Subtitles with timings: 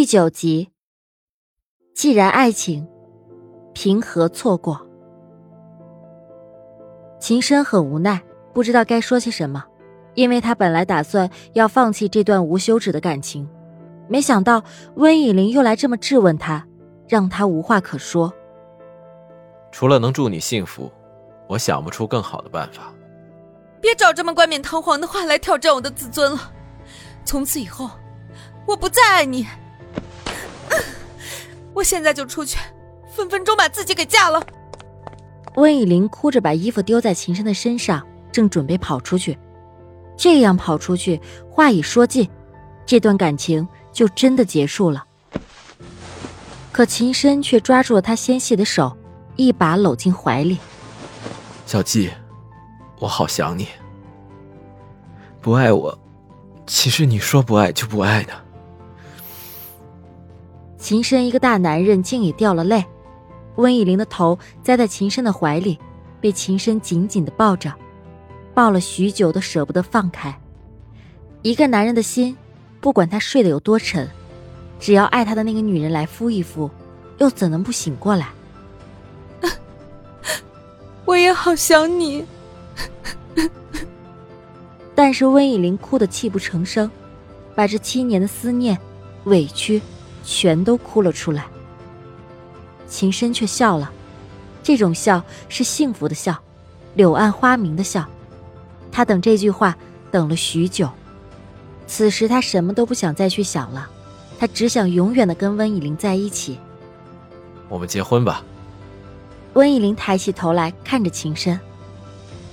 [0.00, 0.70] 第九集，
[1.94, 2.88] 既然爱情，
[3.74, 4.80] 凭何错过？
[7.20, 8.22] 秦深很无奈，
[8.54, 9.62] 不知道该说些什么，
[10.14, 13.46] 因为他本来打算要放弃这段无休止的感情，
[14.08, 16.66] 没想到温以玲又来这么质问他，
[17.06, 18.32] 让他无话可说。
[19.70, 20.90] 除了能祝你幸福，
[21.46, 22.90] 我想不出更好的办法。
[23.82, 26.50] 别找这么冠冕堂皇的话来挑战我的自尊了。
[27.22, 27.90] 从此以后，
[28.66, 29.46] 我不再爱你。
[31.80, 32.58] 我现在就出去，
[33.10, 34.44] 分分钟把自己给嫁了。
[35.54, 39.38] 温以玲哭着把衣服丢在秦深的身上，正准备跑出去。
[40.14, 42.28] 这样跑出去，话已说尽，
[42.84, 45.06] 这段感情就真的结束了。
[46.70, 48.94] 可秦深却抓住了她纤细的手，
[49.36, 50.58] 一把搂进怀里。
[51.64, 52.10] 小季，
[52.98, 53.66] 我好想你。
[55.40, 55.98] 不爱我，
[56.66, 58.49] 岂是你说不爱就不爱的。
[60.80, 62.82] 秦深一个大男人竟也掉了泪，
[63.56, 65.78] 温以玲的头栽在秦深的怀里，
[66.22, 67.72] 被秦深紧紧的抱着，
[68.54, 70.34] 抱了许久都舍不得放开。
[71.42, 72.34] 一个男人的心，
[72.80, 74.08] 不管他睡得有多沉，
[74.80, 76.70] 只要爱他的那个女人来敷一敷，
[77.18, 78.28] 又怎能不醒过来？
[81.04, 82.24] 我也好想你，
[84.96, 86.90] 但是温以玲哭得泣不成声，
[87.54, 88.78] 把这七年的思念、
[89.24, 89.82] 委屈。
[90.24, 91.46] 全都哭了出来。
[92.88, 93.90] 秦深却笑了，
[94.62, 96.36] 这种笑是幸福的笑，
[96.94, 98.06] 柳暗花明的笑。
[98.90, 99.76] 他等这句话
[100.10, 100.90] 等了许久，
[101.86, 103.88] 此时他什么都不想再去想了，
[104.38, 106.58] 他只想永远的跟温以玲在一起。
[107.68, 108.42] 我们结婚吧。
[109.54, 111.58] 温以玲抬起头来看着秦深。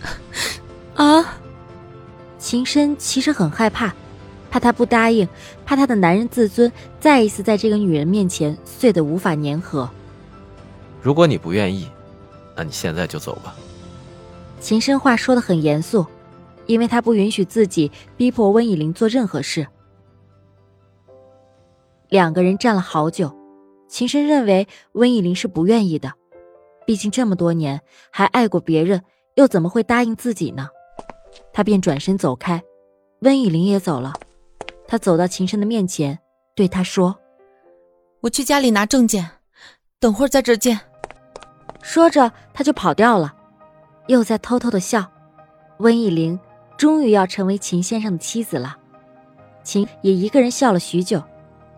[0.96, 1.38] 啊！
[2.38, 3.94] 秦深其实很害怕。
[4.50, 5.28] 怕他不答应，
[5.68, 9.86] 怕他的男人自尊再一次在这个女人面前碎得无法粘合。
[11.02, 11.86] 如果你不愿意，
[12.56, 13.54] 那你现在就走吧。
[14.60, 16.06] 秦深话说的很严肃，
[16.64, 19.66] 因为他不允许自己逼迫温以玲做任何事。
[22.08, 23.30] 两个人站了好久，
[23.90, 26.14] 秦深认为温以玲是不愿意的，
[26.86, 29.02] 毕竟这么多年还爱过别人，
[29.34, 30.70] 又怎么会答应自己呢？
[31.52, 32.62] 他便转身走开，
[33.20, 34.14] 温以玲也走了。
[34.88, 36.18] 他走到秦深的面前，
[36.56, 37.14] 对他说
[38.22, 39.30] ：“我去家里拿证件，
[40.00, 40.80] 等会儿在这儿见。”
[41.82, 43.34] 说着，他就跑掉了，
[44.06, 45.04] 又在偷偷的笑。
[45.76, 46.40] 温以玲
[46.78, 48.78] 终于要成为秦先生的妻子了。
[49.62, 51.22] 秦也一个人笑了许久，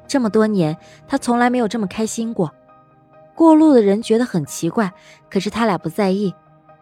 [0.07, 0.79] 这么多年，
[1.09, 2.55] 他从来没有这么开心过。
[3.35, 4.93] 过路的人觉得很奇怪，
[5.29, 6.33] 可是他俩不在意，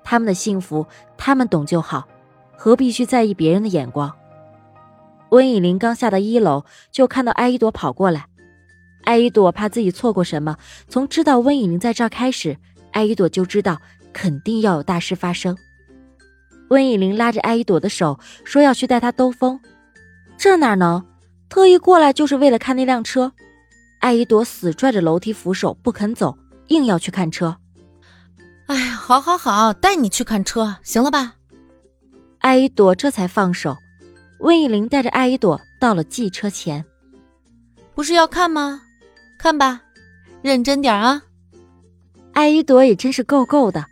[0.05, 2.07] 他们的幸福他们懂就好，
[2.55, 4.15] 何必去在意别人的眼光？
[5.31, 8.27] 温以玲刚下到一楼，就看到艾依朵跑过来。
[9.05, 10.57] 艾依朵怕自己错过什么，
[10.89, 12.57] 从知道温以玲在这儿开始，
[12.93, 13.81] 艾依朵就知道
[14.13, 15.57] 肯定要有大事发生。
[16.69, 19.61] 温以玲拉着艾依朵的手，说要去带她兜风。
[20.37, 21.05] 这哪能？
[21.49, 23.33] 特意过来就是为了看那辆车。
[24.01, 26.37] 艾依朵死拽着楼梯扶手不肯走，
[26.69, 27.57] 硬要去看车。
[28.67, 31.37] 哎呀，好好好，带你去看车，行了吧？
[32.41, 33.79] 艾依朵这才放手。
[34.41, 36.85] 温以玲带着艾依朵到了汽车前，
[37.95, 38.83] 不是要看吗？
[39.39, 39.83] 看吧，
[40.43, 41.23] 认真点啊！
[42.33, 43.87] 艾依朵也真是够够的，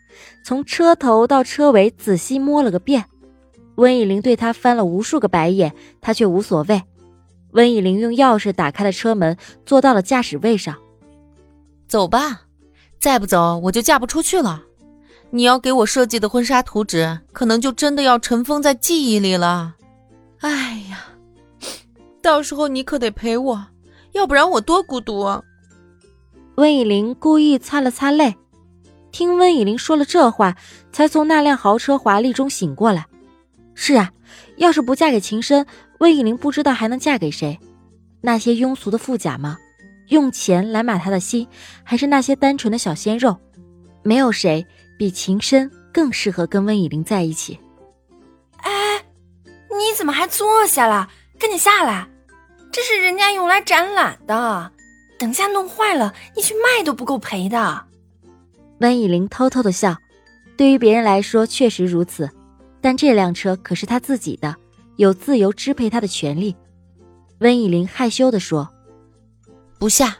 [0.44, 3.04] 从车头到车尾仔细摸了个遍。
[3.76, 6.82] 温以玲对他翻了无数个白眼，他却无所谓。
[7.52, 10.76] 温以玲用钥匙打开了车门，坐到了驾驶位上。
[11.86, 12.42] 走吧，
[12.98, 14.64] 再不走我就嫁不出去了。
[15.30, 19.75] 你要给我设计的婚纱图纸，可能就真的要尘封在记忆里了。
[20.46, 21.04] 哎呀，
[22.22, 23.66] 到时候你可得陪我，
[24.12, 25.42] 要不然我多孤独啊！
[26.54, 28.32] 温以玲故意擦了擦泪，
[29.10, 30.56] 听温以玲说了这话，
[30.92, 33.04] 才从那辆豪车华丽中醒过来。
[33.74, 34.12] 是啊，
[34.56, 35.66] 要是不嫁给秦深，
[35.98, 37.58] 温以玲不知道还能嫁给谁？
[38.20, 39.58] 那些庸俗的富甲吗？
[40.10, 41.44] 用钱来买他的心，
[41.82, 43.36] 还是那些单纯的小鲜肉？
[44.04, 44.64] 没有谁
[44.96, 47.58] 比秦深更适合跟温以玲在一起。
[49.78, 51.08] 你怎么还坐下了？
[51.38, 52.08] 赶紧下来！
[52.72, 54.72] 这是人家用来展览的，
[55.18, 57.84] 等下弄坏了，你去卖都不够赔的。
[58.80, 59.96] 温以玲偷偷的笑，
[60.56, 62.30] 对于别人来说确实如此，
[62.80, 64.54] 但这辆车可是他自己的，
[64.96, 66.54] 有自由支配他的权利。
[67.38, 68.68] 温以玲害羞的说
[69.78, 70.16] ：“不下，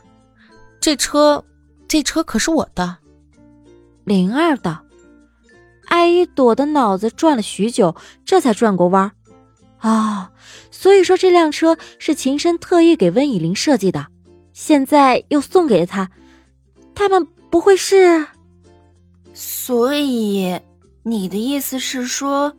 [0.80, 1.44] 这车，
[1.88, 2.98] 这车可是我的。”
[4.04, 4.80] 灵儿的。
[5.88, 7.94] 艾依朵的脑子转了许久，
[8.24, 9.12] 这才转过弯。
[9.78, 10.32] 啊，
[10.70, 14.06] 所以说这辆车是秦深特意给温以玲设计的，
[14.52, 16.10] 现在又送给了他，
[16.94, 18.26] 他们不会是……
[19.34, 20.58] 所以
[21.02, 22.56] 你的意思是说，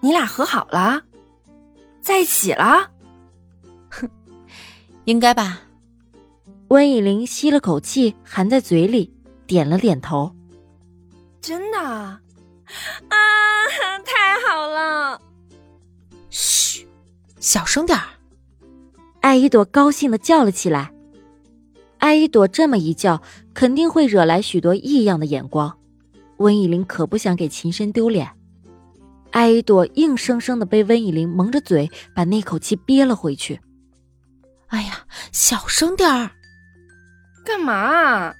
[0.00, 1.02] 你俩和好了，
[2.00, 2.90] 在一起了？
[3.90, 4.08] 哼，
[5.04, 5.60] 应该吧。
[6.68, 9.12] 温以玲吸了口气，含在嘴里，
[9.46, 10.34] 点了点头。
[11.40, 12.20] 真的啊，
[14.06, 15.20] 太好了！
[16.32, 16.86] 嘘，
[17.38, 18.04] 小声点儿。
[19.20, 20.90] 艾依朵高兴的叫了起来。
[21.98, 25.78] 艾依朵这么一叫，肯定会惹来许多异样的眼光。
[26.38, 28.30] 温以玲可不想给秦深丢脸。
[29.30, 33.60] 艾依朵硬生生的被温以玲蒙着嘴，把那口气憋了回去。
[34.68, 36.30] 哎呀，小声点儿。
[37.44, 38.34] 干嘛？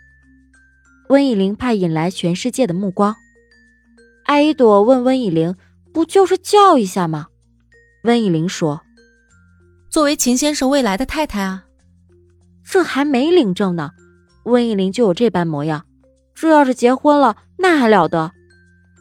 [1.10, 3.14] 温以玲怕引来全世界的目光。
[4.24, 5.54] 艾依朵问温以玲
[5.92, 7.26] ：“不就是叫一下吗？”
[8.02, 8.82] 温以玲说
[9.88, 11.64] ：“作为秦先生未来的太太啊。”
[12.64, 13.90] 这还没领证呢，
[14.44, 15.86] 温以玲就有这般模样。
[16.34, 18.32] 这要是结婚了，那还了得？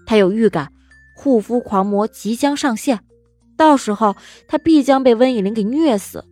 [0.06, 0.72] 他有预感，
[1.16, 3.00] 护肤狂魔即将上线，
[3.56, 4.16] 到时候
[4.48, 6.26] 他必将被温以玲给虐死。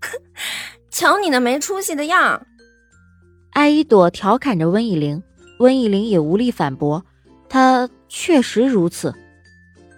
[0.90, 2.46] 瞧你那没出息的样！
[3.52, 5.22] 艾依朵调侃着温以玲，
[5.60, 7.04] 温以玲也无力反驳，
[7.48, 9.14] 她确实如此。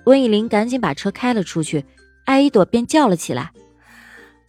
[0.06, 1.84] 温以玲赶紧把车开了出去，
[2.24, 3.52] 艾依朵便叫了起来：“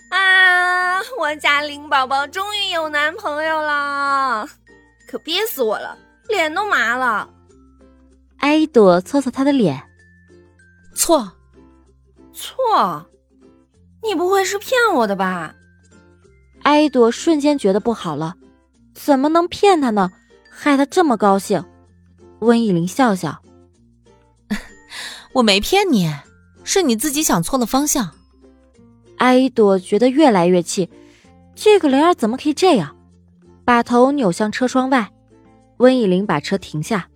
[0.10, 4.48] 啊，我家林宝宝终于有男朋友了，
[5.08, 5.98] 可憋死我了，
[6.30, 7.28] 脸都麻了。”
[8.38, 9.82] 艾依朵搓搓她的脸
[10.96, 11.32] ：“错，
[12.32, 13.04] 错，
[14.04, 15.56] 你不会是骗我的吧？”
[16.62, 18.36] 艾依朵瞬间觉得不好了。
[18.94, 20.12] 怎么能骗他呢？
[20.50, 21.64] 害他这么高兴。
[22.40, 23.42] 温以玲笑笑
[25.38, 26.12] ：“我没骗你，
[26.64, 28.10] 是你自己想错了方向。”
[29.18, 30.90] 艾依朵觉得越来越气，
[31.54, 32.96] 这个灵儿怎么可以这样？
[33.64, 35.12] 把头扭向车窗外，
[35.78, 37.08] 温以玲把车停下：“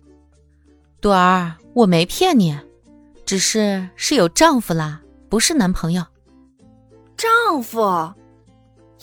[1.02, 2.56] 朵儿，我没骗你，
[3.26, 6.04] 只是是有丈夫啦，不是男朋友。”
[7.18, 8.12] 丈夫，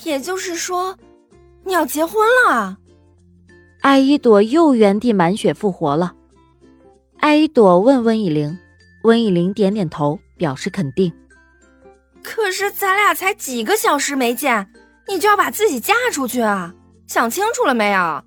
[0.05, 0.97] 也就是说。
[1.65, 2.15] 你要结婚
[2.47, 2.77] 了，
[3.81, 6.15] 艾依朵又原地满血复活了。
[7.17, 8.57] 艾依朵问温以玲，
[9.03, 11.11] 温以玲点点头，表示肯定。
[12.21, 14.71] 可是咱俩才几个小时没见，
[15.07, 16.73] 你就要把自己嫁出去啊？
[17.07, 18.23] 想清楚了没有？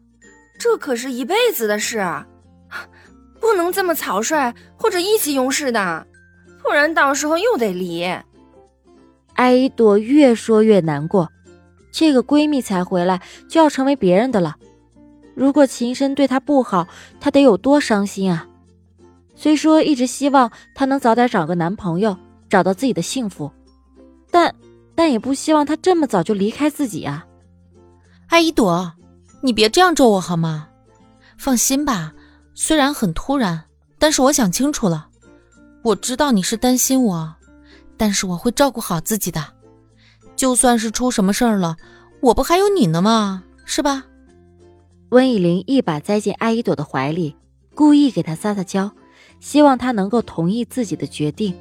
[0.58, 2.04] 这可是一辈子的事，
[3.40, 6.06] 不能这么草率或者意气用事的，
[6.62, 8.04] 不然到时候又得离。
[9.34, 11.30] 艾依朵越说越难过。
[11.90, 14.56] 这个闺蜜才回来就要成为别人的了，
[15.34, 16.88] 如果秦深对她不好，
[17.20, 18.46] 她得有多伤心啊！
[19.42, 22.16] 虽说一直希望她能早点找个男朋友，
[22.48, 23.50] 找到自己的幸福，
[24.30, 24.54] 但
[24.94, 27.26] 但也不希望她这么早就离开自己啊！
[28.28, 28.92] 阿依朵，
[29.40, 30.68] 你别这样咒我好吗？
[31.36, 32.12] 放心吧，
[32.54, 33.64] 虽然很突然，
[33.98, 35.08] 但是我想清楚了，
[35.82, 37.34] 我知道你是担心我，
[37.96, 39.44] 但是我会照顾好自己的。
[40.36, 41.76] 就算是出什么事儿了，
[42.20, 43.42] 我不还有你呢吗？
[43.64, 44.04] 是吧？
[45.08, 47.34] 温以玲一把栽进阿依朵的怀里，
[47.74, 48.92] 故意给她撒撒娇，
[49.42, 51.52] 希望他能够同意自己的决定。